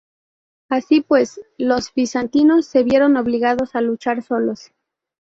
Así 0.67 1.01
pues, 1.01 1.39
los 1.59 1.93
bizantinos 1.93 2.65
se 2.65 2.81
vieron 2.81 3.17
obligados 3.17 3.75
a 3.75 3.81
luchar 3.81 4.23
solos. 4.23 4.73